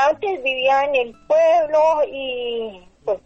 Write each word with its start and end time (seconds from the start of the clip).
antes 0.00 0.42
vivía 0.42 0.84
en 0.84 0.94
el 0.94 1.14
pueblo 1.26 1.80
y 2.06 2.88
pues, 3.04 3.18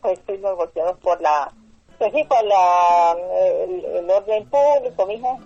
pues 0.00 0.20
fuimos 0.26 0.56
golpeados 0.56 0.98
por 0.98 1.20
la, 1.20 1.52
pues 1.98 2.12
sí, 2.12 2.24
por 2.24 2.42
la, 2.44 3.16
el, 3.42 4.10
orden 4.10 4.48
público, 4.48 5.06
mija. 5.06 5.36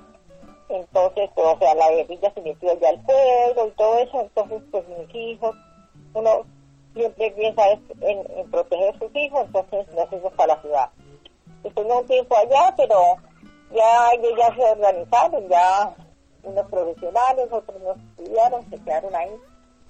Entonces, 0.69 1.31
pues, 1.35 1.47
o 1.47 1.59
sea, 1.59 1.75
la 1.75 1.91
guerrilla 1.91 2.33
se 2.33 2.41
metió 2.41 2.79
ya 2.81 2.89
al 2.89 3.03
pueblo 3.03 3.67
y 3.67 3.71
todo 3.73 3.99
eso, 3.99 4.21
entonces, 4.21 4.63
pues 4.71 4.85
mis 4.89 5.15
hijos, 5.15 5.57
uno 6.15 6.47
siempre 6.95 7.31
piensa 7.33 7.63
en, 7.71 8.51
proteger 8.51 8.95
a 8.95 8.99
sus 8.99 9.15
hijos, 9.15 9.47
entonces 9.47 9.95
nos 9.95 10.09
fuimos 10.09 10.33
para 10.35 10.55
la 10.55 10.63
ciudad. 10.63 10.91
Estuvimos 11.65 12.03
un 12.03 12.07
tiempo 12.07 12.37
allá, 12.37 12.75
pero 12.77 13.17
ya 13.73 14.11
ellos 14.13 14.33
ya 14.39 14.55
se 14.55 14.63
organizaron, 14.63 15.49
ya 15.49 15.95
unos 16.45 16.67
profesionales, 16.71 17.49
otros 17.51 17.81
no 17.83 17.93
estudiaron, 17.93 18.71
se 18.71 18.79
quedaron 18.79 19.15
ahí, 19.15 19.37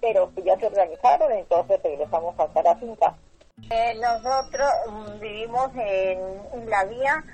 pero 0.05 0.31
ya 0.45 0.55
se 0.59 0.67
organizaron, 0.67 1.33
entonces 1.33 1.81
regresamos 1.83 2.35
a 2.39 2.63
la 2.63 2.77
finca. 2.77 3.15
Eh, 3.71 3.95
nosotros 3.99 4.69
mm, 4.91 5.19
vivimos 5.19 5.71
en, 5.77 6.69
la 6.69 6.85
vía 6.85 7.25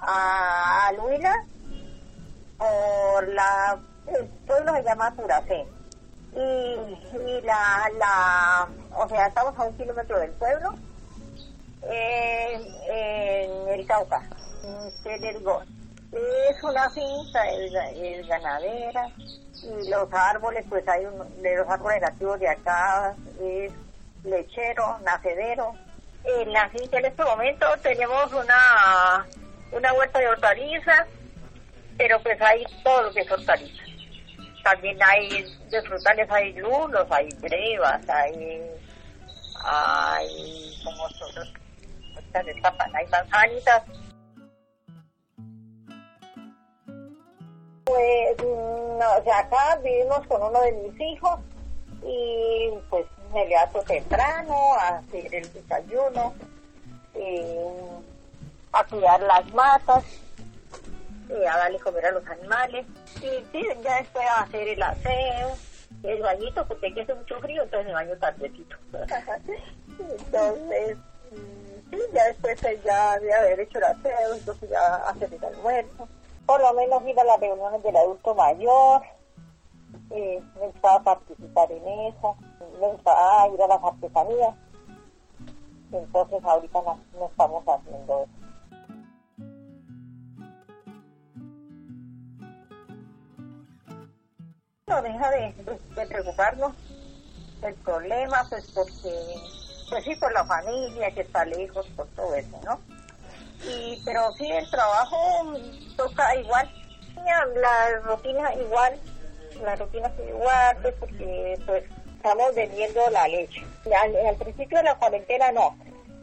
a 0.00 0.90
Luila, 0.96 1.44
por 2.56 3.28
la, 3.28 3.78
el 4.06 4.26
pueblo 4.46 4.72
se 4.76 4.82
llama 4.82 5.14
Turacé. 5.14 5.66
Y, 6.32 7.40
la, 7.42 7.90
la, 7.98 8.68
o 8.96 9.08
sea, 9.10 9.26
estamos 9.26 9.58
a 9.58 9.64
un 9.64 9.76
kilómetro 9.76 10.18
del 10.18 10.32
pueblo, 10.32 10.72
en 11.82 13.68
el 13.68 13.86
Cauca, 13.86 14.22
en 15.04 15.24
el 15.24 15.42
es 16.12 16.62
una 16.62 16.88
finca, 16.90 17.50
es, 17.50 18.26
ganadera 18.26 19.08
y 19.62 19.88
los 19.88 20.12
árboles, 20.12 20.64
pues 20.68 20.86
hay 20.88 21.04
de 21.40 21.56
los 21.56 21.68
árboles 21.68 22.00
nativos 22.00 22.38
de 22.38 22.48
acá, 22.48 23.14
es 23.40 23.72
lechero, 24.24 24.98
nacedero. 25.04 25.74
En 26.24 26.52
la 26.52 26.68
finca 26.70 26.98
en 26.98 27.06
este 27.06 27.24
momento 27.24 27.66
tenemos 27.82 28.32
una, 28.32 29.26
una 29.72 29.92
huerta 29.94 30.18
de 30.18 30.28
hortalizas, 30.28 31.06
pero 31.96 32.20
pues 32.22 32.40
hay 32.40 32.64
todo 32.82 33.02
lo 33.02 33.12
que 33.12 33.20
es 33.20 33.30
hortalizas. 33.30 33.86
También 34.62 34.98
hay 35.02 35.44
de 35.70 35.82
frutales, 35.82 36.28
hay 36.30 36.52
lulos, 36.54 37.06
hay 37.10 37.28
brevas, 37.40 38.08
hay, 38.08 38.60
hay 39.64 40.80
como 40.84 41.08
son, 41.10 41.48
hay 42.34 43.06
manzanitas 43.06 43.82
Pues, 47.86 48.36
no, 48.38 49.16
o 49.16 49.22
sea, 49.22 49.38
acá 49.38 49.78
vivimos 49.80 50.26
con 50.26 50.42
uno 50.42 50.60
de 50.60 50.72
mis 50.72 51.00
hijos 51.00 51.38
y 52.02 52.70
pues 52.90 53.06
me 53.32 53.46
levanto 53.46 53.80
temprano 53.82 54.74
a 54.74 54.98
hacer 54.98 55.32
el 55.32 55.52
desayuno, 55.52 56.34
a 58.72 58.84
cuidar 58.84 59.20
las 59.20 59.54
matas, 59.54 60.04
a 61.30 61.58
darle 61.58 61.78
comer 61.78 62.06
a 62.06 62.10
los 62.10 62.26
animales. 62.26 62.86
Y 63.18 63.44
sí, 63.52 63.64
ya 63.84 63.98
después 63.98 64.26
a 64.30 64.42
hacer 64.42 64.66
el 64.66 64.82
aseo, 64.82 65.56
el 66.02 66.22
bañito, 66.22 66.66
porque 66.66 66.88
aquí 66.88 67.00
hace 67.00 67.14
mucho 67.14 67.38
frío, 67.38 67.62
entonces 67.62 67.86
me 67.86 67.92
baño 67.92 68.16
tardecito. 68.16 68.76
entonces, 70.00 70.96
mm, 71.30 71.90
sí, 71.90 71.98
ya 72.12 72.24
después 72.24 72.60
ya 72.84 73.16
de 73.20 73.32
haber 73.32 73.60
hecho 73.60 73.78
el 73.78 73.84
aseo, 73.84 74.34
entonces 74.34 74.70
ya 74.70 74.96
hacer 75.08 75.32
el 75.32 75.44
almuerzo 75.44 76.08
por 76.46 76.60
lo 76.60 76.72
menos 76.74 77.02
ir 77.04 77.18
a 77.18 77.24
las 77.24 77.40
reuniones 77.40 77.82
del 77.82 77.96
adulto 77.96 78.34
mayor, 78.34 79.02
eh, 80.10 80.40
me 80.54 80.66
gustaba 80.68 81.02
participar 81.02 81.70
en 81.72 81.88
eso, 81.88 82.36
me 82.80 82.88
gustaba 82.88 83.48
ir 83.48 83.62
a 83.62 83.66
las 83.66 83.82
artesanías. 83.82 84.54
Entonces 85.92 86.44
ahorita 86.44 86.80
no, 86.82 87.26
estamos 87.26 87.64
haciendo 87.66 88.22
eso. 88.22 88.32
No 94.86 95.02
deja 95.02 95.30
de, 95.30 95.52
de, 95.52 96.06
preocuparnos 96.06 96.72
el 97.62 97.74
problema, 97.74 98.46
pues 98.48 98.70
porque, 98.72 99.34
pues 99.90 100.04
sí, 100.04 100.14
por 100.16 100.32
la 100.32 100.44
familia 100.44 101.10
que 101.12 101.22
está 101.22 101.44
lejos, 101.44 101.86
por 101.96 102.06
todo 102.08 102.34
eso, 102.36 102.60
¿no? 102.64 102.95
Y 103.66 104.00
pero 104.04 104.32
sí 104.32 104.50
el 104.50 104.68
trabajo 104.70 105.54
toca 105.96 106.36
igual 106.36 106.70
la 107.54 108.00
rutina 108.04 108.54
igual 108.54 108.98
la 109.62 109.74
rutina 109.76 110.12
igual 110.28 110.76
pues, 110.82 110.94
porque 111.00 111.58
pues 111.66 111.84
estamos 112.16 112.54
vendiendo 112.54 113.08
la 113.10 113.28
leche. 113.28 113.64
Al, 114.02 114.36
principio 114.36 114.78
de 114.78 114.84
la 114.84 114.94
cuarentena 114.96 115.52
no 115.52 115.76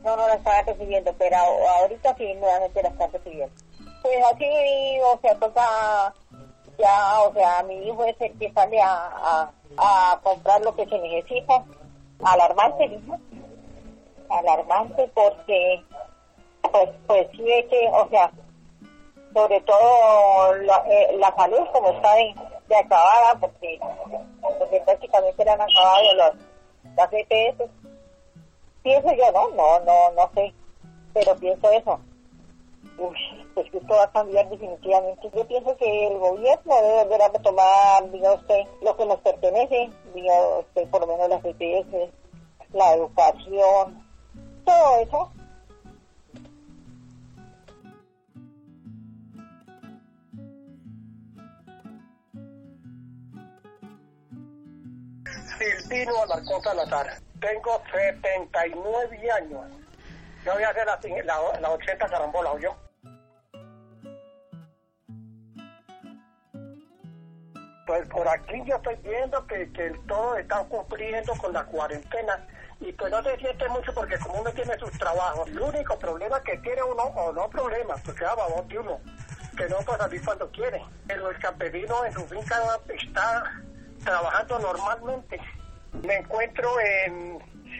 no 0.03 0.17
no 0.17 0.27
la 0.27 0.35
estaba 0.35 0.61
recibiendo 0.63 1.13
pero 1.17 1.37
ahorita 1.37 2.15
sí 2.17 2.33
nuevamente 2.35 2.83
la 2.83 2.89
está 2.89 3.07
recibiendo. 3.07 3.55
Pues 4.01 4.17
así 4.33 4.45
o 5.03 5.19
sea 5.21 5.35
toca 5.35 6.13
ya 6.77 7.21
o 7.21 7.33
sea 7.33 7.63
mi 7.63 7.87
hijo 7.87 8.03
es 8.05 8.15
el 8.19 8.37
que 8.37 8.51
sale 8.51 8.81
a, 8.81 9.49
a, 9.77 10.19
comprar 10.23 10.61
lo 10.61 10.75
que 10.75 10.85
se 10.85 10.97
necesita 10.99 11.63
alarmante 12.23 12.99
alarmante 14.29 15.09
porque 15.13 15.83
pues, 16.73 16.89
pues 17.05 17.27
sí 17.33 17.43
es 17.47 17.65
que, 17.67 17.87
o 17.93 18.09
sea, 18.09 18.31
sobre 19.31 19.61
todo 19.61 20.55
la, 20.55 20.83
eh, 20.89 21.15
la 21.19 21.33
salud 21.35 21.67
como 21.71 21.89
está 21.89 22.15
de, 22.15 22.75
acabada, 22.75 23.35
porque, 23.39 23.79
porque 24.41 24.81
prácticamente 24.81 25.45
le 25.45 25.51
han 25.51 25.61
acabado 25.61 26.13
los, 26.15 26.31
las 26.95 27.13
EPS. 27.13 27.69
Pienso 28.81 29.13
yo, 29.13 29.31
¿no? 29.31 29.49
No, 29.49 29.79
no, 29.81 30.11
no 30.13 30.31
sé, 30.33 30.51
pero 31.13 31.35
pienso 31.35 31.71
eso. 31.71 31.99
Uf, 32.97 33.13
pues 33.53 33.69
que 33.69 33.77
esto 33.77 33.93
va 33.93 34.05
a 34.05 34.11
cambiar 34.11 34.49
definitivamente. 34.49 35.29
Yo 35.35 35.47
pienso 35.47 35.77
que 35.77 36.07
el 36.07 36.17
gobierno 36.17 36.75
debe 36.75 37.03
volver 37.03 37.21
a 37.21 37.27
retomar, 37.29 38.11
diga 38.11 38.33
usted, 38.33 38.65
lo 38.81 38.97
que 38.97 39.05
nos 39.05 39.19
pertenece, 39.19 39.91
diga 40.15 40.33
usted, 40.59 40.89
por 40.89 41.01
lo 41.01 41.07
menos 41.07 41.29
las 41.29 41.45
EPS, 41.45 42.11
la 42.73 42.95
educación, 42.95 44.07
todo 44.65 44.97
eso 44.97 45.31
Silvino 55.63 56.23
Alarcón 56.23 56.61
Salazar. 56.61 57.17
Tengo 57.39 57.81
79 57.91 59.31
años. 59.31 59.61
Yo 60.45 60.53
voy 60.53 60.63
a 60.63 60.69
hacer 60.69 60.85
la, 60.85 61.59
la, 61.61 61.69
80 61.71 62.05
carambola, 62.07 62.51
yo. 62.59 62.75
Pues 67.85 68.07
por 68.09 68.27
aquí 68.27 68.61
yo 68.65 68.75
estoy 68.77 68.95
viendo 69.03 69.45
que, 69.45 69.71
que 69.73 69.91
todos 70.07 70.39
están 70.39 70.67
cumpliendo 70.67 71.33
con 71.35 71.53
la 71.53 71.65
cuarentena 71.65 72.47
y 72.79 72.91
pues 72.93 73.11
no 73.11 73.21
se 73.23 73.37
siente 73.37 73.67
mucho 73.69 73.93
porque 73.93 74.17
como 74.19 74.41
uno 74.41 74.51
tiene 74.51 74.77
sus 74.77 74.91
trabajos, 74.97 75.47
el 75.49 75.59
único 75.59 75.97
problema 75.99 76.41
que 76.43 76.57
tiene 76.57 76.81
uno, 76.83 77.03
o 77.03 77.31
no 77.31 77.49
problema, 77.49 77.95
pues 78.03 78.17
queda 78.17 78.35
babón 78.35 78.67
uno, 78.77 78.99
que 79.55 79.67
no 79.69 79.77
puede 79.79 79.99
salir 79.99 80.23
cuando 80.23 80.49
quiere. 80.51 80.81
Pero 81.07 81.29
el 81.29 81.37
campesino 81.39 82.05
en 82.05 82.13
su 82.13 82.25
finca 82.27 82.79
está 82.87 83.61
trabajando 84.03 84.59
normalmente. 84.59 85.39
Me 86.05 86.15
encuentro 86.15 86.79
en, 86.79 87.39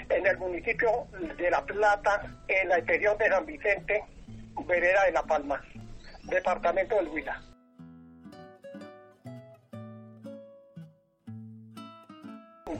en 0.09 0.27
el 0.27 0.37
municipio 0.37 1.07
de 1.37 1.49
La 1.49 1.63
Plata, 1.65 2.21
en 2.47 2.69
la 2.69 2.77
extensión 2.77 3.17
de 3.17 3.29
San 3.29 3.45
Vicente, 3.45 4.03
vereda 4.65 5.05
de 5.05 5.11
La 5.11 5.23
Palma, 5.23 5.61
departamento 6.23 6.95
del 6.95 7.07
Huila. 7.09 7.41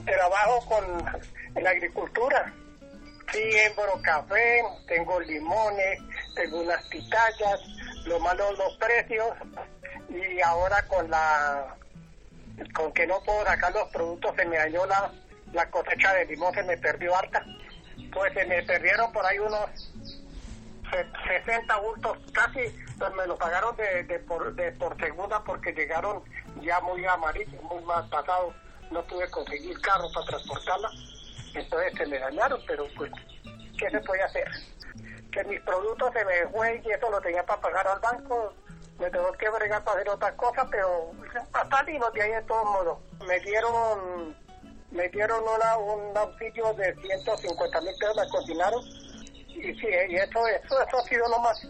Trabajo 0.04 0.66
con 0.66 1.62
la 1.62 1.70
agricultura. 1.70 2.52
Siembro 3.32 4.00
café, 4.02 4.62
tengo 4.86 5.18
limones, 5.20 5.98
tengo 6.36 6.60
unas 6.60 6.86
pitayas, 6.88 7.60
lo 8.04 8.20
malo 8.20 8.52
los 8.52 8.76
precios 8.76 9.28
y 10.10 10.40
ahora 10.42 10.86
con 10.86 11.10
la 11.10 11.74
con 12.74 12.92
que 12.92 13.06
no 13.06 13.20
puedo 13.22 13.44
sacar 13.44 13.72
los 13.72 13.88
productos, 13.90 14.34
se 14.36 14.44
me 14.46 14.56
dañó 14.56 14.86
la, 14.86 15.10
la 15.52 15.70
cosecha 15.70 16.12
de 16.14 16.26
limón, 16.26 16.54
se 16.54 16.62
me 16.62 16.76
perdió 16.76 17.16
harta. 17.16 17.44
Pues 18.12 18.32
se 18.34 18.44
me 18.46 18.62
perdieron 18.62 19.12
por 19.12 19.24
ahí 19.24 19.38
unos 19.38 19.70
60 21.26 21.76
bultos, 21.78 22.18
casi 22.32 22.60
pues 22.98 23.12
me 23.14 23.26
lo 23.26 23.36
pagaron 23.36 23.76
de, 23.76 24.04
de, 24.04 24.18
por, 24.20 24.54
de 24.54 24.72
por 24.72 24.96
segunda 24.98 25.42
porque 25.42 25.72
llegaron 25.72 26.22
ya 26.60 26.80
muy 26.80 27.04
amarillos, 27.04 27.60
muy 27.62 27.82
más 27.84 28.08
pasados. 28.08 28.54
No 28.90 29.02
pude 29.04 29.28
conseguir 29.30 29.80
carro 29.80 30.08
para 30.12 30.26
transportarla, 30.26 30.90
entonces 31.54 31.92
se 31.96 32.06
me 32.06 32.18
dañaron, 32.18 32.60
pero 32.66 32.86
pues, 32.96 33.10
¿qué 33.78 33.90
se 33.90 34.00
puede 34.00 34.22
hacer? 34.22 34.48
Que 35.32 35.42
mis 35.44 35.60
productos 35.62 36.12
se 36.12 36.24
me 36.24 36.46
fue 36.52 36.80
y 36.84 36.90
eso 36.90 37.10
lo 37.10 37.20
tenía 37.20 37.44
para 37.44 37.60
pagar 37.60 37.88
al 37.88 37.98
banco, 38.00 38.54
me 38.98 39.10
tengo 39.10 39.32
que 39.32 39.48
bregar 39.50 39.82
para 39.84 39.98
hacer 39.98 40.10
otras 40.10 40.32
cosas, 40.34 40.66
pero 40.70 41.12
hasta 41.52 41.76
salimos 41.76 42.12
de 42.12 42.22
ahí 42.22 42.30
de 42.30 42.42
todos 42.42 42.64
modos. 42.64 42.98
Me 43.26 43.40
dieron 43.40 44.36
me 44.90 45.08
dieron 45.08 45.42
una, 45.42 45.76
un 45.76 46.16
auxilio 46.16 46.72
de 46.74 46.94
150 46.94 47.80
mil 47.80 47.94
pesos, 47.98 48.16
me 48.16 48.28
cocinaron. 48.28 48.84
Y 49.48 49.74
sí, 49.74 49.86
y 50.08 50.16
eso, 50.16 50.46
eso, 50.46 50.82
eso 50.82 50.98
ha 50.98 51.02
sido 51.04 51.28
lo 51.28 51.38
más. 51.40 51.68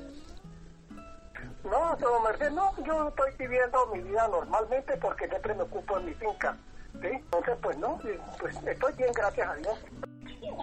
No, 1.64 1.96
don 1.96 2.22
Mercedes, 2.22 2.52
no, 2.52 2.74
yo 2.84 3.08
estoy 3.08 3.32
viviendo 3.38 3.86
mi 3.86 4.02
vida 4.02 4.28
normalmente 4.28 4.96
porque 4.98 5.26
siempre 5.28 5.54
me 5.54 5.62
ocupo 5.62 5.98
en 5.98 6.04
mi 6.06 6.14
finca. 6.14 6.56
Entonces, 7.02 7.56
pues 7.62 7.78
no, 7.78 7.98
pues 8.38 8.56
estoy 8.66 8.92
bien, 8.94 9.12
gracias 9.14 9.48
a 9.48 9.54
Dios. 9.54 9.78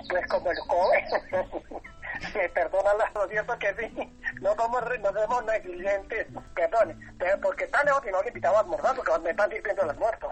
Pues 0.10 0.28
como 0.28 0.52
el 0.52 0.58
me 2.36 2.50
perdona 2.50 2.94
la 2.94 3.22
audiencia 3.22 3.58
que 3.58 3.74
sí, 3.76 4.14
no 4.42 4.56
somos, 4.56 4.84
no 5.00 5.14
somos 5.14 5.46
negligentes, 5.46 6.28
perdone, 6.56 6.96
pero 7.18 7.40
porque 7.42 7.66
está 7.66 7.84
lejos 7.84 8.04
y 8.08 8.12
no 8.12 8.22
le 8.22 8.30
invitaba 8.30 8.58
a 8.58 8.62
almorzar 8.62 8.96
porque 8.96 9.20
me 9.20 9.32
están 9.32 9.50
diciendo 9.50 9.84
el 9.84 9.90
almuerzo. 9.90 10.30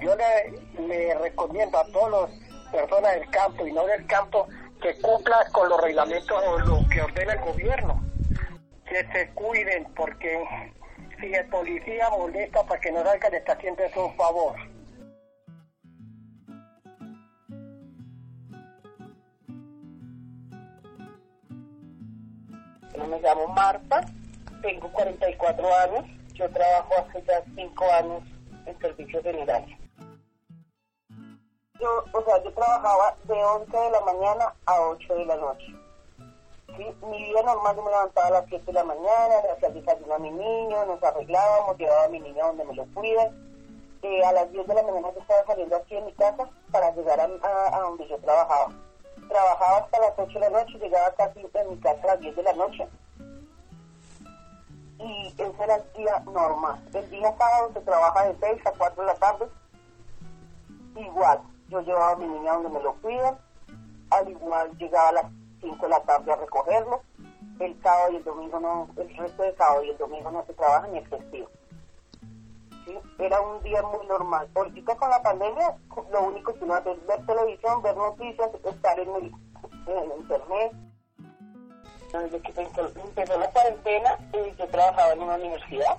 Yo 0.00 0.14
le, 0.16 0.86
le 0.86 1.14
recomiendo 1.18 1.78
a 1.78 1.84
todas 1.86 2.30
las 2.30 2.70
personas 2.70 3.14
del 3.14 3.30
campo 3.30 3.66
y 3.66 3.72
no 3.72 3.84
del 3.86 4.06
campo 4.06 4.46
que 4.80 4.96
cumplan 5.00 5.50
con 5.52 5.68
los 5.68 5.80
reglamentos 5.80 6.42
o 6.44 6.58
lo 6.60 6.88
que 6.88 7.02
ordena 7.02 7.32
el 7.32 7.40
gobierno. 7.40 8.02
Que 8.86 9.06
se 9.12 9.30
cuiden 9.34 9.84
porque 9.94 10.44
si 11.20 11.34
el 11.34 11.46
policía 11.48 12.08
molesta 12.10 12.62
para 12.64 12.80
que 12.80 12.92
no 12.92 13.02
salgan 13.02 13.34
está 13.34 13.52
haciendo 13.52 13.82
eso 13.82 14.06
un 14.06 14.16
favor. 14.16 14.54
Me 23.06 23.20
llamo 23.20 23.46
Marta, 23.48 24.00
tengo 24.62 24.90
44 24.92 25.66
años, 25.78 26.04
yo 26.34 26.50
trabajo 26.50 26.94
hace 26.98 27.22
ya 27.24 27.42
5 27.54 27.84
años 27.92 28.22
en 28.66 28.78
servicios 28.80 29.22
generales. 29.22 29.78
Yo, 31.80 32.04
o 32.12 32.24
sea, 32.24 32.42
yo 32.42 32.52
trabajaba 32.52 33.16
de 33.24 33.34
11 33.44 33.76
de 33.76 33.90
la 33.90 34.00
mañana 34.00 34.54
a 34.66 34.80
8 34.80 35.14
de 35.14 35.24
la 35.26 35.36
noche. 35.36 35.66
¿sí? 36.76 36.86
Mi 37.06 37.18
vida 37.24 37.42
normal 37.42 37.76
yo 37.76 37.82
me 37.82 37.90
levantaba 37.90 38.26
a 38.26 38.30
las 38.30 38.44
7 38.48 38.64
de 38.66 38.72
la 38.72 38.84
mañana, 38.84 39.34
le 39.60 40.14
a 40.14 40.18
mi 40.18 40.30
niño, 40.30 40.84
nos 40.86 41.02
arreglábamos, 41.02 41.78
llevaba 41.78 42.04
a 42.04 42.08
mi 42.08 42.20
niño 42.20 42.46
donde 42.46 42.64
me 42.64 42.74
lo 42.74 42.84
cuidan. 42.94 43.48
Eh, 44.02 44.24
a 44.24 44.32
las 44.32 44.50
10 44.52 44.66
de 44.66 44.74
la 44.74 44.82
mañana 44.82 45.12
yo 45.14 45.20
estaba 45.20 45.44
saliendo 45.46 45.76
aquí 45.76 45.94
de 45.94 46.02
mi 46.02 46.12
casa 46.14 46.48
para 46.72 46.90
llegar 46.94 47.20
a- 47.20 47.76
a 47.76 47.80
donde 47.80 48.06
yo 48.08 48.18
trabajaba. 48.18 48.72
Trabajaba 49.28 49.78
hasta 49.78 50.00
las 50.00 50.12
8 50.16 50.32
de 50.32 50.40
la 50.40 50.50
noche, 50.50 50.78
llegaba 50.78 51.14
casi 51.16 51.40
en 51.40 51.70
mi 51.70 51.78
casa 51.78 52.00
a 52.02 52.06
las 52.06 52.20
10 52.20 52.36
de 52.36 52.42
la 52.42 52.52
noche. 52.54 52.88
Y 54.98 55.26
ese 55.28 55.62
era 55.62 55.76
el 55.76 55.92
día 55.92 56.18
normal. 56.26 56.82
El 56.92 57.10
día 57.10 57.36
sábado 57.36 57.70
se 57.74 57.80
trabaja 57.80 58.24
de 58.24 58.36
6 58.40 58.66
a 58.66 58.72
4 58.72 59.02
de 59.02 59.06
la 59.06 59.14
tarde. 59.14 59.48
Igual, 60.96 61.40
yo 61.68 61.80
llevaba 61.82 62.12
a 62.12 62.16
mi 62.16 62.26
niña 62.26 62.54
donde 62.54 62.70
me 62.70 62.82
lo 62.82 62.94
cuidan. 62.94 63.38
Al 64.10 64.28
igual 64.28 64.76
llegaba 64.78 65.08
a 65.10 65.12
las 65.12 65.26
5 65.60 65.76
de 65.84 65.88
la 65.88 66.00
tarde 66.00 66.32
a 66.32 66.36
recogerlo. 66.36 67.02
El 67.60 67.80
sábado 67.82 68.12
y 68.12 68.16
el 68.16 68.24
domingo 68.24 68.60
no, 68.60 68.88
el 68.96 69.16
resto 69.16 69.42
de 69.42 69.54
sábado 69.56 69.84
y 69.84 69.90
el 69.90 69.98
domingo 69.98 70.30
no 70.30 70.44
se 70.46 70.54
trabaja 70.54 70.86
ni 70.88 70.98
el 70.98 71.08
festivo. 71.08 71.48
Era 73.18 73.40
un 73.40 73.62
día 73.62 73.82
muy 73.82 74.06
normal. 74.06 74.48
Ahorita 74.54 74.96
con 74.96 75.10
la 75.10 75.22
pandemia, 75.22 75.76
lo 76.12 76.22
único 76.22 76.54
que 76.54 76.64
uno 76.64 76.74
hace 76.74 76.92
es 76.92 77.06
ver 77.06 77.26
televisión, 77.26 77.82
ver 77.82 77.96
noticias, 77.96 78.50
estar 78.64 78.98
en 79.00 79.08
el, 79.08 79.32
en 79.86 79.98
el 79.98 80.18
internet. 80.20 80.72
Desde 82.12 82.40
que 82.40 82.60
empezó, 82.60 83.38
la 83.38 83.50
cuarentena, 83.50 84.18
eh, 84.32 84.54
yo 84.58 84.66
trabajaba 84.68 85.12
en 85.12 85.22
una 85.22 85.34
universidad. 85.34 85.98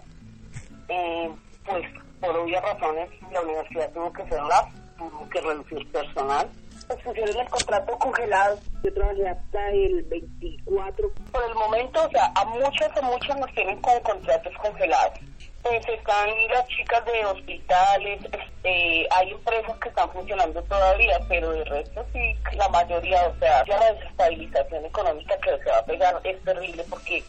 Eh, 0.88 1.32
pues 1.66 1.86
por 2.20 2.36
obvias 2.36 2.64
razones, 2.64 3.10
la 3.32 3.42
universidad 3.42 3.92
tuvo 3.92 4.12
que 4.12 4.24
cerrar, 4.28 4.66
tuvo 4.98 5.30
que 5.30 5.42
reducir 5.42 5.92
personal. 5.92 6.50
Pues 6.88 7.00
pusieron 7.04 7.38
el 7.38 7.50
contrato 7.50 7.98
congelado. 8.00 8.58
Yo 8.84 8.94
trabajé 8.94 9.28
hasta 9.30 9.70
el 9.70 10.04
24. 10.06 11.12
Por 11.32 11.44
el 11.44 11.54
momento, 11.54 12.02
o 12.04 12.10
sea, 12.10 12.32
a 12.36 12.46
muchas, 12.46 12.98
a 12.98 13.02
muchas 13.04 13.38
nos 13.38 13.54
tienen 13.54 13.80
con 13.82 14.00
contratos 14.02 14.54
congelados. 14.62 15.20
Pues 15.62 15.82
están 15.88 16.30
las 16.50 16.68
chicas 16.68 17.04
de 17.06 17.26
hospitales, 17.26 18.20
este, 18.32 19.08
hay 19.12 19.32
empresas 19.32 19.78
que 19.80 19.90
están 19.90 20.10
funcionando 20.12 20.64
todavía, 20.64 21.20
pero 21.28 21.52
de 21.52 21.66
resto 21.66 22.06
sí, 22.14 22.36
la 22.54 22.70
mayoría, 22.70 23.28
o 23.28 23.40
sea, 23.40 23.66
ya 23.66 23.78
la 23.78 23.94
desestabilización 23.94 24.86
económica 24.86 25.38
que 25.40 25.58
se 25.62 25.70
va 25.70 25.78
a 25.78 25.86
pegar 25.86 26.22
es 26.24 26.42
terrible 26.44 26.84
porque 26.90 27.24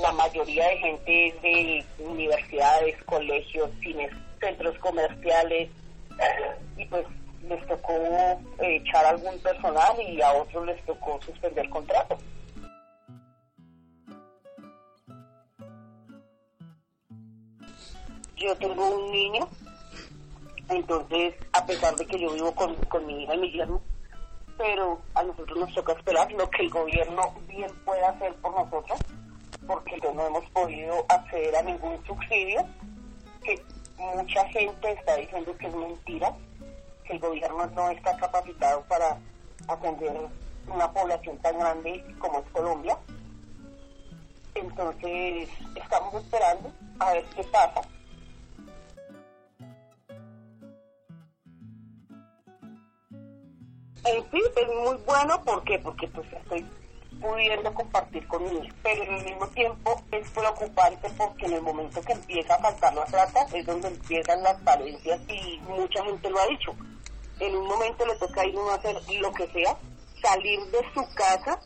la 0.00 0.12
mayoría 0.12 0.68
de 0.68 0.76
gente 0.76 1.26
es 1.28 1.42
de 1.42 1.84
universidades, 1.98 3.02
colegios, 3.04 3.70
cines, 3.82 4.12
centros 4.40 4.78
comerciales, 4.78 5.70
y 6.76 6.84
pues 6.86 7.04
les 7.48 7.66
tocó 7.66 7.92
eh, 8.60 8.76
echar 8.76 9.04
algún 9.06 9.38
personal 9.40 9.96
y 10.00 10.20
a 10.20 10.32
otros 10.32 10.66
les 10.66 10.84
tocó 10.84 11.18
suspender 11.22 11.68
contrato. 11.70 12.18
Yo 18.40 18.56
tengo 18.56 18.88
un 18.88 19.12
niño, 19.12 19.46
entonces 20.70 21.34
a 21.52 21.66
pesar 21.66 21.94
de 21.96 22.06
que 22.06 22.18
yo 22.18 22.32
vivo 22.32 22.54
con, 22.54 22.74
con 22.86 23.06
mi 23.06 23.22
hija 23.22 23.34
y 23.34 23.38
mi 23.38 23.52
yerno, 23.52 23.82
pero 24.56 24.98
a 25.14 25.22
nosotros 25.22 25.58
nos 25.58 25.74
toca 25.74 25.92
esperar 25.92 26.32
lo 26.32 26.48
que 26.48 26.62
el 26.62 26.70
gobierno 26.70 27.34
bien 27.46 27.70
pueda 27.84 28.08
hacer 28.08 28.34
por 28.36 28.54
nosotros, 28.54 28.98
porque 29.66 29.98
no 30.14 30.26
hemos 30.26 30.48
podido 30.52 31.04
acceder 31.10 31.54
a 31.54 31.62
ningún 31.62 32.02
subsidio, 32.06 32.66
que 33.44 33.62
mucha 33.98 34.48
gente 34.48 34.90
está 34.90 35.16
diciendo 35.16 35.54
que 35.58 35.66
es 35.66 35.74
mentira, 35.74 36.34
que 37.04 37.12
el 37.12 37.18
gobierno 37.20 37.66
no 37.66 37.90
está 37.90 38.16
capacitado 38.16 38.82
para 38.88 39.18
atender 39.68 40.12
una 40.66 40.90
población 40.90 41.36
tan 41.42 41.58
grande 41.58 42.02
como 42.18 42.38
es 42.38 42.46
Colombia. 42.52 42.96
Entonces 44.54 45.50
estamos 45.74 46.14
esperando 46.14 46.72
a 47.00 47.12
ver 47.12 47.24
qué 47.36 47.44
pasa. 47.44 47.82
Fin, 54.10 54.42
es 54.56 54.68
muy 54.68 54.96
bueno 55.06 55.40
¿por 55.44 55.62
qué? 55.62 55.78
porque 55.78 56.08
pues 56.08 56.26
estoy 56.32 56.66
pudiendo 57.20 57.72
compartir 57.74 58.26
con 58.26 58.44
hija, 58.44 58.74
pero 58.82 59.02
el 59.04 59.24
mismo 59.24 59.46
tiempo 59.48 60.02
es 60.10 60.28
preocupante 60.30 61.08
porque 61.16 61.46
en 61.46 61.52
el 61.52 61.62
momento 61.62 62.00
que 62.02 62.12
empieza 62.12 62.54
a 62.54 62.58
faltar 62.58 62.94
la 62.94 63.04
plata 63.04 63.46
es 63.52 63.66
donde 63.66 63.88
empiezan 63.88 64.42
las 64.42 64.60
falencias 64.62 65.20
y 65.28 65.60
mucha 65.68 66.02
gente 66.04 66.28
lo 66.28 66.40
ha 66.40 66.46
dicho. 66.46 66.74
En 67.38 67.56
un 67.56 67.66
momento 67.68 68.04
le 68.06 68.16
toca 68.16 68.44
ir 68.46 68.56
uno 68.56 68.70
a 68.70 68.74
hacer 68.74 68.96
lo 69.20 69.32
que 69.32 69.46
sea, 69.48 69.76
salir 70.22 70.60
de 70.66 70.78
su 70.92 71.14
casa, 71.14 71.60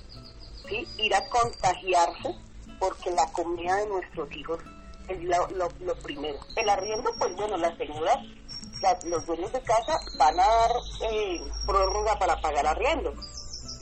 ¿sí? 0.69 0.87
ir 0.99 1.15
a 1.15 1.27
contagiarse, 1.29 2.35
porque 2.79 3.11
la 3.13 3.27
comida 3.33 3.77
de 3.77 3.87
nuestros 3.87 4.31
hijos 4.37 4.59
es 5.09 5.23
lo, 5.23 5.49
lo, 5.51 5.69
lo 5.81 5.95
primero. 6.03 6.39
El 6.57 6.69
arriendo, 6.69 7.11
pues 7.19 7.35
bueno, 7.37 7.57
las 7.57 7.77
señoras, 7.79 8.19
los 9.07 9.25
dueños 9.27 9.53
de 9.53 9.61
casa 9.63 9.99
van 10.19 10.39
a 10.39 10.47
dar 10.47 10.71
eh, 11.11 11.41
prórroga 11.67 12.19
para 12.19 12.41
pagar 12.41 12.67
arriendo. 12.67 13.13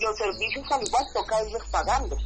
Los 0.01 0.17
servicios 0.17 0.71
al 0.71 0.87
igual 0.87 1.05
toca 1.13 1.45
irlos 1.45 1.63
pagando. 1.71 2.17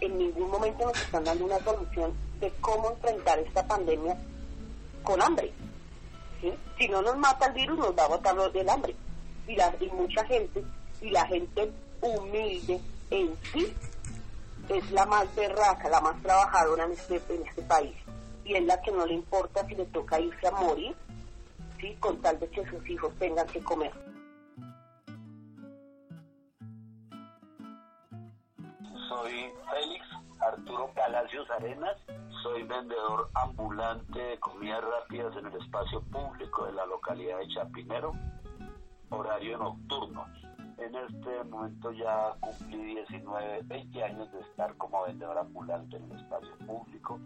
En 0.00 0.18
ningún 0.18 0.50
momento 0.50 0.86
nos 0.86 1.00
están 1.00 1.24
dando 1.24 1.44
una 1.44 1.58
solución 1.58 2.14
de 2.40 2.52
cómo 2.60 2.90
enfrentar 2.90 3.38
esta 3.38 3.66
pandemia 3.66 4.16
con 5.02 5.20
hambre. 5.22 5.52
Si 6.78 6.86
no 6.88 7.02
nos 7.02 7.16
mata 7.16 7.46
el 7.46 7.54
virus, 7.54 7.78
nos 7.78 7.98
va 7.98 8.04
a 8.04 8.08
botar 8.08 8.52
del 8.52 8.68
hambre. 8.68 8.94
Y, 9.46 9.56
la, 9.56 9.74
y 9.80 9.86
mucha 9.86 10.24
gente, 10.26 10.62
y 11.00 11.10
la 11.10 11.26
gente 11.26 11.72
humilde 12.00 12.80
en 13.10 13.36
sí, 13.52 13.74
es 14.68 14.90
la 14.92 15.06
más 15.06 15.34
berraca, 15.34 15.88
la 15.88 16.00
más 16.00 16.22
trabajadora 16.22 16.84
en 16.84 16.92
este, 16.92 17.16
en 17.30 17.46
este 17.46 17.62
país. 17.62 17.96
Y 18.44 18.54
es 18.54 18.64
la 18.64 18.80
que 18.80 18.92
no 18.92 19.04
le 19.06 19.14
importa 19.14 19.66
si 19.66 19.74
le 19.74 19.86
toca 19.86 20.20
irse 20.20 20.46
a 20.46 20.52
morir, 20.52 20.94
¿sí? 21.80 21.96
con 22.00 22.20
tal 22.20 22.38
de 22.38 22.48
que 22.50 22.66
sus 22.66 22.88
hijos 22.88 23.14
tengan 23.18 23.46
que 23.46 23.60
comer. 23.62 23.92
Soy 29.08 29.50
Félix 29.70 30.06
Arturo 30.40 30.90
Palacios 30.94 31.50
Arenas, 31.50 31.96
soy 32.42 32.62
vendedor 32.62 33.30
ambulante 33.34 34.18
de 34.18 34.38
comidas 34.38 34.82
rápidas 34.84 35.36
en 35.36 35.46
el 35.46 35.60
espacio 35.60 36.02
público 36.02 36.66
de 36.66 36.72
la 36.72 36.86
localidad 36.86 37.38
de 37.38 37.48
Chapinero, 37.48 38.12
horario 39.10 39.58
nocturno. 39.58 40.26
En 40.78 40.94
este 40.94 41.44
momento 41.44 41.90
ya 41.90 42.34
cumplí 42.38 42.94
19, 42.94 43.62
20 43.64 44.04
años 44.04 44.32
de 44.32 44.40
estar 44.40 44.76
como 44.76 45.02
vendedor 45.02 45.38
ambulante 45.38 45.96
en 45.96 46.04
el 46.04 46.20
espacio 46.20 46.56
público. 46.58 47.18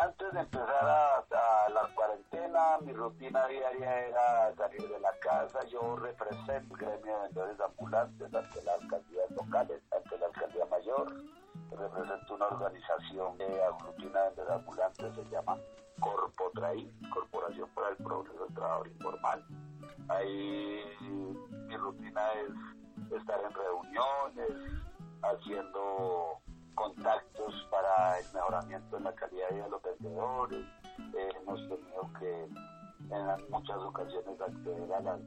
Antes 0.00 0.32
de 0.32 0.40
empezar 0.40 0.82
a, 0.82 1.68
la 1.68 1.94
cuarentena, 1.94 2.78
mi 2.80 2.94
rutina 2.94 3.46
diaria 3.48 4.06
era 4.06 4.54
salir 4.56 4.88
de 4.88 4.98
la 4.98 5.12
casa. 5.18 5.62
Yo 5.66 5.94
represento 5.96 6.74
el 6.74 6.80
gremio 6.80 7.16
de 7.16 7.22
vendedores 7.24 7.60
ambulantes 7.60 8.34
ante 8.34 8.62
las 8.62 8.80
alcaldías 8.80 9.30
locales, 9.32 9.82
ante 9.94 10.18
la 10.18 10.26
alcaldía 10.26 10.64
mayor, 10.70 11.14
represento 11.70 12.34
una 12.34 12.46
organización 12.46 13.36
que 13.36 13.62
aglutina 13.62 14.30
de 14.30 14.52
ambulantes, 14.54 15.14
se 15.14 15.24
llama 15.28 15.58
Corpotraí, 16.00 16.90
Corporación 17.12 17.68
para 17.74 17.90
el 17.90 17.96
Progreso 17.96 18.44
del 18.46 18.54
Trabajo 18.54 18.86
Informal. 18.86 19.44
Ahí 20.08 20.82
mi 21.68 21.76
rutina 21.76 22.22
es 22.32 23.12
estar 23.20 23.38
en 23.44 23.52
reuniones, 23.52 24.82
haciendo 25.22 26.40
contactos 26.80 27.68
para 27.70 28.18
el 28.18 28.24
mejoramiento 28.32 28.96
en 28.96 29.04
la 29.04 29.14
calidad 29.14 29.48
de 29.50 29.54
vida 29.56 29.64
de 29.64 29.70
los 29.70 29.82
vendedores. 29.82 30.64
Eh, 31.14 31.28
hemos 31.36 31.60
tenido 31.68 32.10
que 32.18 32.44
en 32.44 33.50
muchas 33.50 33.76
ocasiones 33.76 34.40
acceder 34.40 34.92
a, 34.94 35.18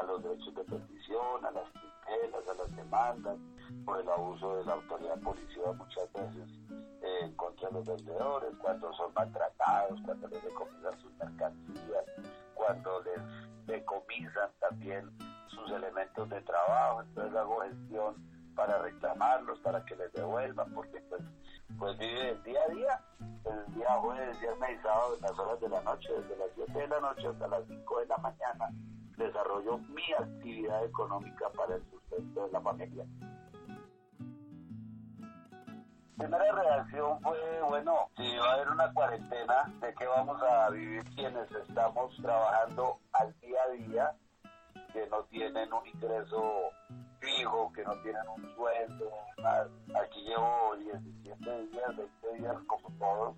a 0.00 0.02
los 0.02 0.22
derechos 0.22 0.54
de 0.54 0.64
petición, 0.64 1.44
a 1.44 1.50
las 1.52 1.64
a 2.08 2.54
las 2.54 2.76
demandas, 2.76 3.36
por 3.84 4.00
el 4.00 4.08
abuso 4.08 4.56
de 4.56 4.64
la 4.64 4.72
autoridad 4.72 5.20
policial 5.20 5.76
muchas 5.76 6.10
veces 6.14 6.48
eh, 7.02 7.32
contra 7.36 7.68
de 7.68 7.74
los 7.74 7.86
vendedores, 7.86 8.50
cuando 8.62 8.92
son 8.94 9.12
maltratados, 9.12 10.00
cuando 10.04 10.28
les 10.28 10.42
decomisan 10.42 10.98
sus 11.00 11.12
mercancías, 11.18 12.04
cuando 12.54 13.02
les 13.02 13.66
decomisan 13.66 14.50
también 14.58 15.10
sus 15.48 15.70
elementos 15.70 16.28
de 16.30 16.40
trabajo, 16.40 17.02
entonces 17.02 17.36
hago 17.36 17.60
gestión 17.60 18.37
para 18.58 18.76
reclamarlos, 18.78 19.60
para 19.60 19.84
que 19.84 19.94
les 19.94 20.12
devuelvan, 20.12 20.74
porque 20.74 21.00
pues, 21.08 21.22
pues 21.78 21.96
vive 21.96 22.30
el 22.30 22.42
día 22.42 22.58
a 22.66 22.74
día, 22.74 23.00
el 23.44 23.74
día 23.74 23.90
jueves, 24.00 24.40
viernes 24.40 24.70
y 24.80 24.82
sábado 24.82 25.14
en 25.14 25.20
las 25.20 25.38
horas 25.38 25.60
de 25.60 25.68
la 25.68 25.80
noche, 25.82 26.08
desde 26.12 26.36
las 26.36 26.48
7 26.56 26.72
de 26.72 26.88
la 26.88 27.00
noche 27.00 27.28
hasta 27.28 27.46
las 27.46 27.64
5 27.68 28.00
de 28.00 28.06
la 28.06 28.16
mañana, 28.18 28.68
desarrollo 29.16 29.78
mi 29.78 30.12
actividad 30.12 30.84
económica 30.84 31.48
para 31.50 31.76
el 31.76 31.88
sustento 31.88 32.46
de 32.46 32.52
la 32.52 32.60
familia. 32.60 33.04
Primera 36.16 36.52
reacción 36.52 37.20
fue, 37.22 37.60
bueno, 37.68 38.10
si 38.16 38.36
va 38.38 38.50
a 38.50 38.54
haber 38.54 38.70
una 38.70 38.92
cuarentena, 38.92 39.72
¿de 39.80 39.94
qué 39.94 40.04
vamos 40.04 40.42
a 40.42 40.68
vivir 40.70 41.04
quienes 41.14 41.48
estamos 41.52 42.12
trabajando 42.20 42.98
al 43.12 43.32
día 43.38 43.58
a 43.62 43.70
día, 43.70 44.16
que 44.92 45.06
no 45.06 45.22
tienen 45.26 45.72
un 45.72 45.86
ingreso 45.86 46.72
fijo, 47.28 47.72
que 47.72 47.84
no 47.84 47.92
tienen 48.02 48.22
un 48.36 48.54
sueldo? 48.54 49.10
Aquí 50.02 50.22
llevo 50.22 50.76
17 50.76 51.66
días, 51.66 51.96
20 51.96 52.38
días 52.38 52.56
como 52.66 52.90
todos, 52.98 53.36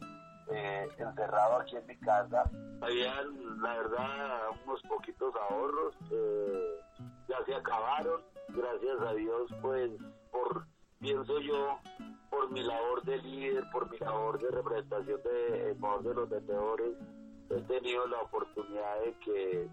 eh, 0.51 0.89
encerrado 0.99 1.57
aquí 1.57 1.77
en 1.77 1.87
mi 1.87 1.97
casa. 1.99 2.45
Había, 2.81 3.23
la 3.61 3.75
verdad, 3.77 4.41
unos 4.65 4.83
poquitos 4.83 5.35
ahorros, 5.49 5.95
eh, 6.11 6.81
ya 7.29 7.45
se 7.45 7.55
acabaron, 7.55 8.21
gracias 8.49 9.01
a 9.01 9.15
Dios, 9.15 9.51
pues, 9.61 9.91
por, 10.31 10.67
pienso 10.99 11.41
yo, 11.41 11.79
por 12.31 12.51
mi 12.51 12.63
labor 12.63 13.03
de 13.05 13.19
líder, 13.19 13.65
por 13.71 13.91
mi 13.91 13.99
labor 13.99 14.41
de 14.41 14.51
representación 14.51 15.21
de, 15.23 15.75
de 15.75 16.15
los 16.15 16.29
vendedores, 16.29 16.97
he 17.51 17.61
tenido 17.63 18.07
la 18.07 18.23
oportunidad 18.23 19.01
de 19.01 19.15
que, 19.25 19.69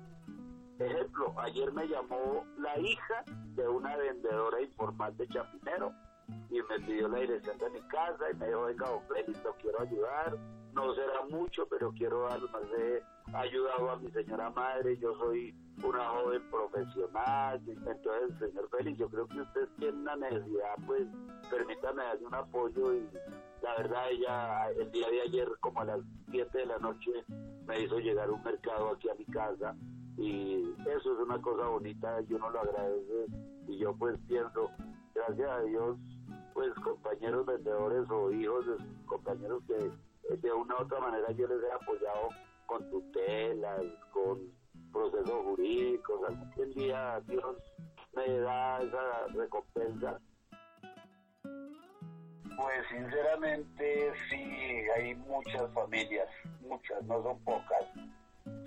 ejemplo, 0.85 1.33
ayer 1.39 1.71
me 1.71 1.87
llamó 1.87 2.45
la 2.57 2.77
hija 2.79 3.23
de 3.55 3.67
una 3.67 3.95
vendedora 3.97 4.61
informal 4.61 5.15
de 5.17 5.27
Chapinero 5.27 5.93
y 6.49 6.61
me 6.61 6.79
pidió 6.85 7.07
la 7.07 7.19
dirección 7.19 7.57
de 7.57 7.69
mi 7.69 7.81
casa 7.87 8.31
y 8.31 8.35
me 8.35 8.47
dijo, 8.47 8.65
venga, 8.65 8.89
don 8.89 9.01
lo 9.43 9.55
quiero 9.55 9.81
ayudar, 9.81 10.37
no 10.73 10.93
será 10.93 11.25
mucho, 11.29 11.67
pero 11.67 11.91
quiero 11.93 12.27
dar 12.27 12.39
más 12.51 12.69
de 12.77 13.03
ayudado 13.33 13.91
a 13.91 13.97
mi 13.97 14.11
señora 14.11 14.49
madre, 14.51 14.97
yo 14.97 15.17
soy 15.17 15.55
una 15.83 16.05
joven 16.09 16.49
profesional, 16.49 17.61
entonces, 17.67 18.39
señor 18.39 18.69
Félix, 18.69 18.97
yo 18.97 19.09
creo 19.09 19.27
que 19.27 19.41
usted 19.41 19.67
tiene 19.77 19.97
una 19.97 20.15
necesidad, 20.15 20.75
pues 20.85 21.07
permítame 21.49 22.03
darle 22.03 22.25
un 22.25 22.35
apoyo. 22.35 22.93
Y 22.93 23.09
la 23.61 23.75
verdad 23.77 24.09
ella 24.11 24.69
el 24.71 24.91
día 24.91 25.09
de 25.09 25.21
ayer 25.21 25.49
como 25.59 25.81
a 25.81 25.85
las 25.85 25.99
7 26.31 26.57
de 26.57 26.65
la 26.65 26.77
noche 26.77 27.11
me 27.65 27.81
hizo 27.81 27.99
llegar 27.99 28.29
un 28.31 28.41
mercado 28.43 28.91
aquí 28.91 29.09
a 29.09 29.15
mi 29.15 29.25
casa 29.25 29.75
y 30.17 30.73
eso 30.81 31.13
es 31.13 31.19
una 31.19 31.39
cosa 31.41 31.67
bonita 31.67 32.19
y 32.27 32.33
uno 32.33 32.49
lo 32.49 32.61
agradece 32.61 33.27
y 33.67 33.77
yo 33.77 33.95
pues 33.95 34.17
pienso, 34.27 34.71
gracias 35.13 35.49
a 35.49 35.61
Dios, 35.61 35.97
pues 36.53 36.73
compañeros 36.83 37.45
vendedores 37.45 38.09
o 38.09 38.31
hijos 38.31 38.65
de 38.65 38.77
compañeros 39.05 39.61
que 39.67 40.35
de 40.35 40.51
una 40.51 40.75
u 40.75 40.81
otra 40.81 40.99
manera 40.99 41.31
yo 41.31 41.47
les 41.47 41.63
he 41.63 41.71
apoyado 41.71 42.29
con 42.65 42.89
tutelas, 42.89 43.83
con 44.11 44.39
procesos 44.91 45.43
jurídicos, 45.43 46.21
algún 46.27 46.73
día 46.73 47.21
Dios 47.27 47.55
me 48.15 48.39
da 48.39 48.81
esa 48.81 49.27
recompensa. 49.35 50.19
Pues 51.43 52.87
sinceramente 52.89 54.13
sí, 54.29 54.43
hay 54.95 55.13
muchas 55.13 55.71
familias, 55.73 56.27
muchas, 56.61 57.03
no 57.03 57.21
son 57.21 57.39
pocas, 57.43 57.85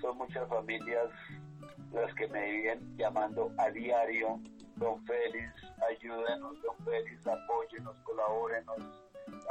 son 0.01 0.17
muchas 0.17 0.49
familias 0.49 1.11
las 1.93 2.15
que 2.15 2.29
me 2.29 2.51
viven 2.51 2.97
llamando 2.97 3.53
a 3.59 3.71
diario, 3.71 4.41
don 4.77 5.05
Félix, 5.07 5.53
ayúdenos, 5.91 6.61
don 6.63 6.77
Félix, 6.85 7.27
apóyenos, 7.27 7.97
colabórenos. 8.05 8.79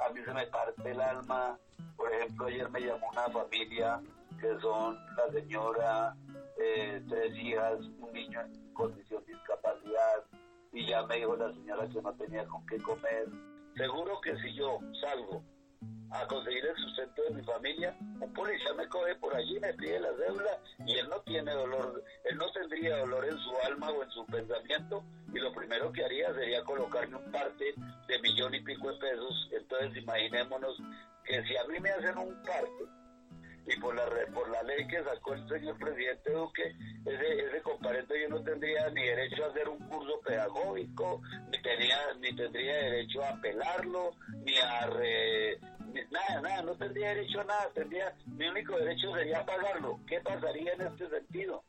A 0.06 0.14
mí 0.14 0.22
se 0.26 0.34
me 0.34 0.46
parte 0.48 0.92
el 0.92 1.02
alma 1.02 1.58
por 2.00 2.14
ejemplo, 2.14 2.48
ayer 2.48 2.70
me 2.70 2.80
llamó 2.80 3.10
una 3.12 3.30
familia 3.30 4.02
que 4.40 4.58
son 4.62 4.98
la 5.18 5.30
señora, 5.34 6.16
eh, 6.58 7.04
tres 7.10 7.36
hijas, 7.36 7.78
un 8.00 8.14
niño 8.14 8.40
en 8.40 8.74
condición 8.74 9.22
de 9.26 9.34
discapacidad, 9.34 10.24
y 10.72 10.88
ya 10.88 11.06
me 11.06 11.18
dijo 11.18 11.36
la 11.36 11.52
señora 11.52 11.90
que 11.90 12.02
no 12.02 12.14
tenía 12.14 12.48
con 12.48 12.66
qué 12.68 12.78
comer. 12.78 13.28
Seguro 13.76 14.22
que 14.22 14.34
si 14.38 14.54
yo 14.54 14.80
salgo 15.02 15.44
a 16.12 16.26
conseguir 16.28 16.66
el 16.66 16.76
sustento 16.76 17.24
de 17.24 17.36
mi 17.36 17.42
familia, 17.44 17.96
un 18.00 18.34
policía 18.34 18.74
me 18.74 18.88
coge 18.88 19.16
por 19.16 19.36
allí, 19.36 19.60
me 19.60 19.74
pide 19.74 20.00
la 20.00 20.10
cédula 20.18 20.60
y 20.86 20.98
él 20.98 21.08
no 21.10 21.20
tiene 21.22 21.52
dolor, 21.52 22.04
él 22.26 22.38
no 22.38 22.52
tendría 22.52 22.98
dolor 22.98 23.26
en 23.26 23.38
su 23.38 23.52
alma 23.66 23.90
o 23.92 24.04
en 24.04 24.10
su 24.12 24.26
pensamiento 24.26 25.04
y 25.34 25.40
lo 25.40 25.54
primero 25.54 25.92
que 25.92 26.04
haría 26.04 26.34
sería 26.34 26.64
colocarme 26.64 27.16
un 27.18 27.32
parte 27.32 27.74
de 28.08 28.20
millón 28.20 28.56
y 28.56 28.62
pico 28.62 28.92
de 28.92 28.98
pesos. 28.98 29.50
Entonces 29.52 30.02
imaginémonos 30.02 30.78
que 31.24 31.44
si 31.44 31.56
a 31.58 31.64
mí 31.66 31.80
me 31.80 31.92
hacen 31.92 32.18
un 32.18 32.42
parte 32.44 32.86
y 33.68 33.80
por 33.80 33.96
la 33.96 34.06
por 34.34 34.50
la 34.50 34.64
ley 34.64 34.88
que 34.88 35.04
sacó 35.04 35.34
el 35.36 35.48
señor 35.48 35.78
presidente 35.78 36.32
Duque, 36.32 36.76
ese, 37.06 37.46
ese 37.46 37.62
comparendo 37.62 38.16
yo 38.16 38.30
no 38.30 38.42
tendría 38.42 38.90
ni 38.90 39.04
derecho 39.04 39.46
a 39.46 39.50
hacer 39.50 39.70
un 39.70 39.78
curso 39.90 40.20
pedagógico, 40.22 41.22
ni 41.52 41.62
tenía, 41.62 41.98
ni 42.20 42.36
tendría 42.36 42.76
derecho 42.76 43.24
a 43.24 43.30
apelarlo, 43.30 44.12
ni 44.44 44.58
a 44.58 44.88
nada, 46.12 46.42
nada, 46.42 46.62
no 46.64 46.76
tendría 46.76 47.10
derecho 47.10 47.42
a 47.42 47.44
nada, 47.46 47.70
tendría, 47.74 48.16
mi 48.26 48.48
único 48.48 48.78
derecho 48.78 49.14
sería 49.14 49.46
pagarlo. 49.46 50.00
¿Qué 50.08 50.20
pasaría 50.22 50.74
en 50.74 50.82
este 50.82 51.10
sentido? 51.10 51.64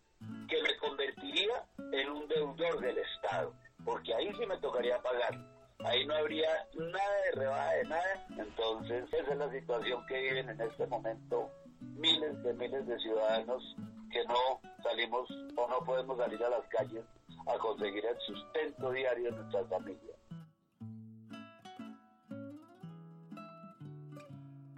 Que 0.48 0.62
me 0.62 0.76
convertiría 0.78 1.64
en 1.92 2.10
un 2.10 2.28
deudor 2.28 2.80
del 2.80 2.98
Estado, 2.98 3.54
porque 3.84 4.14
ahí 4.14 4.30
sí 4.38 4.46
me 4.46 4.58
tocaría 4.58 5.00
pagar 5.02 5.38
ahí 5.84 6.04
no 6.06 6.14
habría 6.14 6.48
nada 6.74 7.22
de 7.24 7.32
rebaja 7.32 7.72
de 7.72 7.84
nada. 7.84 8.26
Entonces, 8.36 9.04
esa 9.12 9.32
es 9.32 9.38
la 9.38 9.50
situación 9.50 10.04
que 10.06 10.20
viven 10.20 10.48
en 10.50 10.60
este 10.60 10.86
momento 10.86 11.50
miles 11.80 12.42
de 12.42 12.52
miles 12.54 12.86
de 12.86 12.98
ciudadanos 12.98 13.76
que 14.10 14.24
no 14.24 14.60
salimos 14.82 15.30
o 15.56 15.68
no 15.68 15.84
podemos 15.84 16.18
salir 16.18 16.42
a 16.44 16.50
las 16.50 16.66
calles 16.68 17.04
a 17.46 17.58
conseguir 17.58 18.04
el 18.04 18.18
sustento 18.20 18.90
diario 18.90 19.30
de 19.30 19.38
nuestras 19.38 19.68
familias. 19.68 20.19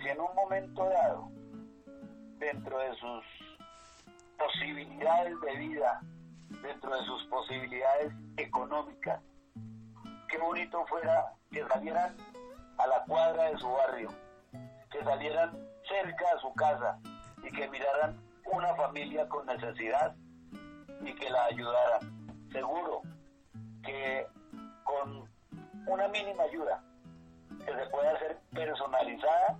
Si 0.02 0.08
en 0.08 0.20
un 0.20 0.34
momento 0.34 0.84
dado, 0.88 1.28
dentro 2.38 2.76
de 2.76 2.92
sus 2.96 3.24
posibilidades 4.36 5.40
de 5.40 5.56
vida, 5.56 6.00
dentro 6.60 6.96
de 6.96 7.04
sus 7.04 7.24
posibilidades 7.26 8.12
económicas, 8.36 9.20
qué 10.28 10.38
bonito 10.38 10.84
fuera 10.86 11.32
que 11.52 11.64
salieran 11.68 12.16
a 12.78 12.86
la 12.88 13.04
cuadra 13.04 13.44
de 13.44 13.58
su 13.58 13.70
barrio, 13.70 14.08
que 14.90 15.04
salieran 15.04 15.56
cerca 15.88 16.34
de 16.34 16.40
su 16.40 16.52
casa 16.54 16.98
y 17.44 17.52
que 17.52 17.68
miraran 17.68 18.20
una 18.52 18.74
familia 18.74 19.28
con 19.28 19.46
necesidad 19.46 20.16
y 21.04 21.14
que 21.14 21.30
la 21.30 21.44
ayudaran. 21.44 22.50
Seguro 22.50 23.02
que 23.84 24.26
con 24.82 25.30
una 25.86 26.08
mínima 26.08 26.42
ayuda 26.42 26.82
que 27.64 27.72
se 27.72 27.86
pueda 27.86 28.12
hacer 28.12 28.40
personalizada, 28.52 29.58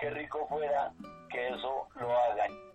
qué 0.00 0.10
rico 0.10 0.46
fuera 0.48 0.92
que 1.30 1.48
eso 1.48 1.88
lo 1.96 2.10
hagan. 2.10 2.69